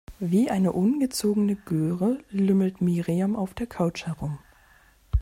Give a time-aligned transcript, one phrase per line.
[0.19, 4.39] Wie eine ungezogene Göre lümmelt Miriam auf der Couch herum.